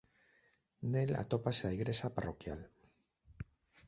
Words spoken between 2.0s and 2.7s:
parroquial.